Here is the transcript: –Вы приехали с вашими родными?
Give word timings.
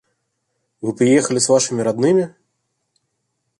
–Вы 0.81 0.95
приехали 0.95 1.37
с 1.37 1.47
вашими 1.47 1.81
родными? 1.83 2.33